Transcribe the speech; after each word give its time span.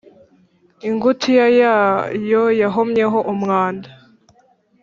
Ingutiya 0.87 1.45
yayo 1.61 2.43
yahomyeho 2.61 3.17
umwanda, 3.33 3.89